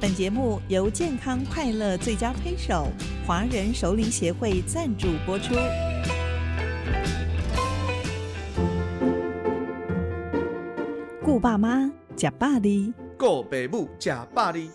[0.00, 2.86] 本节目由健康快乐最佳推手
[3.26, 5.56] 华人熟龄协会赞助播出。
[11.20, 14.70] 顾爸妈，吃百里；顾爸母，吃百里。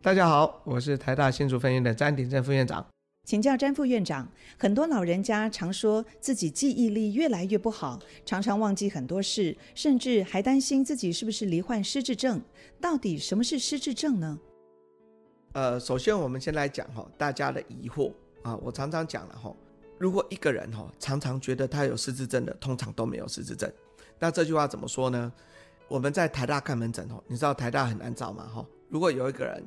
[0.00, 2.86] 大家好，我是台大新竹分院的詹鼎正副院长。
[3.24, 4.28] 请教詹副院长，
[4.58, 12.42] 很多老人家常说自己记忆力越来越不好，常常忘记很多事，甚至还担心自己是不是罹患失智症。
[12.80, 14.38] 到底什么是失智症呢？
[15.52, 18.12] 呃，首先我们先来讲哈，大家的疑惑
[18.42, 19.54] 啊，我常常讲了哈，
[19.98, 23.70] 如果一个人哈常常觉得他有失智症的，通常都没有失智症。
[24.18, 25.32] 那这句话怎么说呢？
[25.86, 28.48] 我们在台大看门诊哈，你知道台大很难找嘛？
[28.48, 29.62] 哈，如果有一个人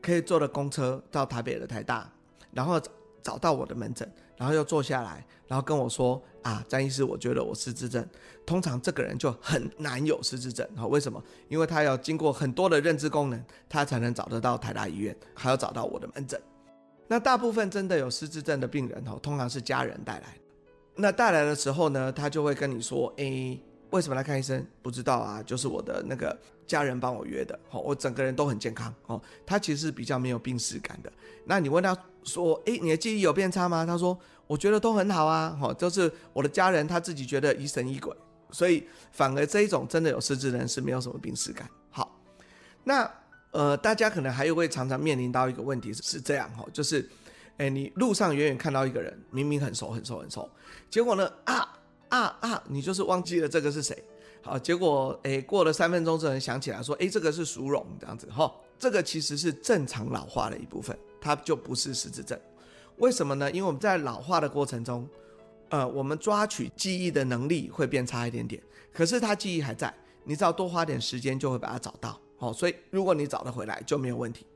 [0.00, 2.12] 可以坐了公车到台北的台大，
[2.52, 2.80] 然后。
[3.22, 8.02] 找到我的门诊，然后又坐下来，然后跟我说啊，张医师，我觉得我失智症。
[8.46, 11.22] 通常这个人就很难有失智症，好，为什么？
[11.46, 16.40] 因为他要经过很多的认知功能，他才能找得到台大医院，还要找到我的门诊。
[17.06, 20.34] 那大部分真的有失智症的病人，哈，通常是家人带来。
[20.96, 23.60] 那带来的时候呢，他就会跟你说，诶。
[23.90, 24.64] 为什么来看医生？
[24.82, 27.58] 不知道啊，就是我的那个家人帮我约的。
[27.70, 28.94] 哦，我整个人都很健康。
[29.06, 31.12] 哦，他其实比较没有病识感的。
[31.44, 33.84] 那你问他说，诶，你的记忆有变差吗？
[33.84, 35.58] 他说，我觉得都很好啊。
[35.60, 38.14] 哦，就是我的家人他自己觉得疑神疑鬼，
[38.50, 41.68] 所以反而这一种真的有失智的人是没有什么病识感。
[41.90, 42.20] 好，
[42.84, 43.10] 那
[43.50, 47.08] 呃，大家可能还会常常面临到一个问题是这样哈，就是，
[47.56, 50.48] 诶，你路上远远看到一个人，明明很熟很熟很熟，
[50.88, 51.76] 结果呢啊。
[52.10, 52.62] 啊啊！
[52.68, 53.96] 你就是忘记了这个是谁？
[54.42, 58.54] 好，结果诶，过了三分钟之后想起来说，诶，这个是淑荣这样子哈。
[58.78, 62.38] 这个其实是正常老化的一部分，它就不是失智症。
[62.96, 63.50] 为什么呢？
[63.50, 65.06] 因为我们在老化的过程中，
[65.68, 69.94] 呃，我们抓取记忆的能力会变差一点点，可是他记忆还在，
[70.24, 72.18] 你只要多花点时间就会把它找到。
[72.36, 74.46] 好，所以如果你找得回来就没有问题。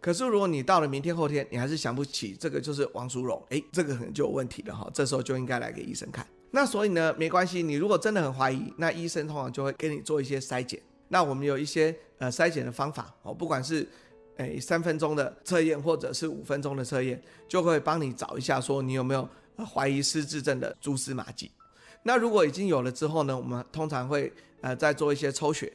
[0.00, 4.88] 可是如果你到了明天后天，你还是想不起这个就是王淑荣，诶，这个可能就有问题了哈。
[4.94, 6.26] 这时候就应该来给医生看。
[6.50, 7.62] 那所以呢，没关系。
[7.62, 10.80] 你如果真的很怀疑，那医生通常就会给你做一些筛检。
[11.08, 13.86] 那我们有一些呃筛检的方法哦，不管是
[14.36, 19.28] 诶三分钟的测验，或者是五分钟的测验，就会帮你找一下说你有没有
[19.64, 21.50] 怀疑失智症的蛛丝马迹。
[22.02, 24.32] 那如果已经有了之后呢，我们通常会
[24.62, 25.70] 呃再做一些抽血，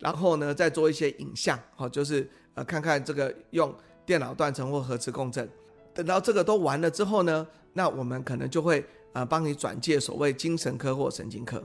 [0.00, 3.72] 然后呢再做一些影像，哦，就是呃看看这个用
[4.04, 5.48] 电脑断层或核磁共振。
[5.94, 8.84] 等到这个都完了之后呢，那我们可能就会。
[9.18, 11.60] 呃，帮你转介所谓精神科或神经科。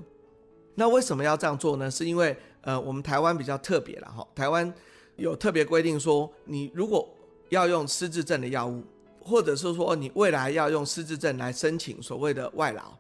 [0.73, 1.91] 那为什么要这样做呢？
[1.91, 4.27] 是因为呃，我们台湾比较特别了哈。
[4.33, 4.73] 台湾
[5.17, 7.07] 有特别规定说，你如果
[7.49, 8.83] 要用失智症的药物，
[9.21, 12.97] 或者是说你未来要用失智症来申请所谓的外劳，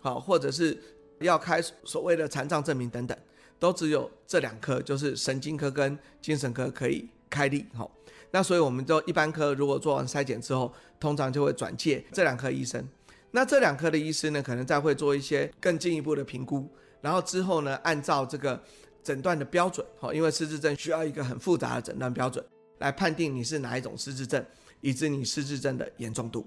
[0.00, 0.80] 好，或者是
[1.18, 3.18] 要开所谓的残障证明等等，
[3.58, 7.66] 都只有这两科，就是神经科跟精神科可以开立。
[7.74, 7.90] 好，
[8.30, 12.88] 那所以我们就一般科如果做完筛检之后，通常就会转介这两科医生。
[13.36, 16.66] 那这两科的医师呢，可能再会做一些更进一步的评估，
[17.02, 18.58] 然后之后呢，按照这个
[19.02, 22.42] 诊断的标准，哈，因为失智症需要一个很复杂的诊断标准
[22.78, 24.42] 来判定你是哪一种失智症，
[24.80, 26.46] 以及你失智症的严重度。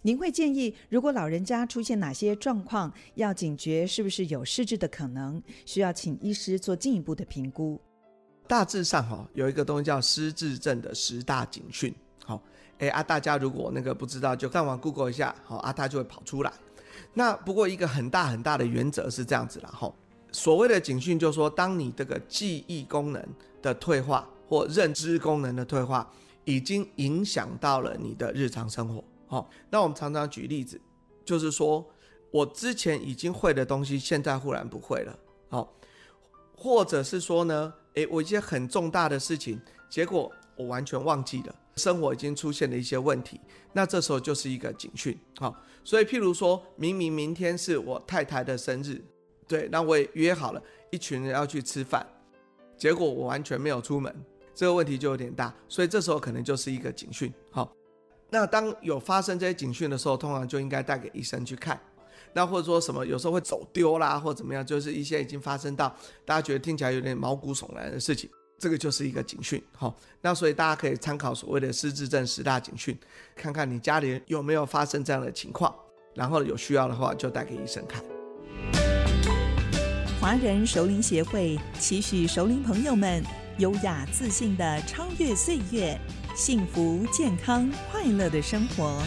[0.00, 7.78] 您会建议，如果老人家出现哪些状况，要警觉是不是有失智的可能，需要请医师做进一步的评估？
[8.48, 12.42] 大致上，哈，有一个东西叫失智症的十大警讯，好。
[12.78, 16.52] 哎啊，大家如果那个不知道，就上网 Google 一下，好啊，它就会跑出来。
[17.12, 19.94] 那不过一个很大很大的原则是这样子啦，吼，
[20.32, 23.24] 所谓的警讯就是说，当你这个记忆功能
[23.62, 26.10] 的退化或认知功能的退化，
[26.44, 30.80] 已经影响到了你的日常生活，好，那我们常常举例子，
[31.24, 31.84] 就是说
[32.32, 35.16] 我之前已经会的东西，现在忽然不会了，
[35.48, 35.72] 好，
[36.56, 41.54] 或者是说呢，诶，我一些很重大的事情，结果我完全忘记了。
[41.76, 43.40] 生活已经出现了一些问题，
[43.72, 49.02] 那这时候就是一个警讯，好，所以譬如说明明明天是我太太的生日，
[49.48, 52.06] 对，那我也约好了一群人要去吃饭，
[52.76, 54.14] 结果我完全没有出门，
[54.54, 57.74] 这个问题就有点大，所以这时候可能就是一个警讯，好，
[58.30, 61.80] 那当有发生这些警讯的时候，通常就应该带给医生去看，
[62.32, 65.88] 那或者说什么有时候会走丢啦，或怎么样，就是一些已经发生到
[66.24, 68.30] 大家觉得听起来有点毛骨悚然的事情。
[68.64, 72.98] 这个就是一个警讯，好，那所以大家可以参考所谓的失智症十大警讯，
[73.36, 75.74] 看看你家里有没有发生这样的情况，
[76.14, 78.02] 然后有需要的话就带给医生看。
[80.18, 83.22] 华人熟龄协会期许熟龄朋友们
[83.58, 86.00] 优雅自信的超越岁月，
[86.34, 88.98] 幸福健康快乐的生活。